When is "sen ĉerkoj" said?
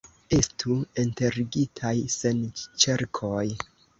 2.15-3.47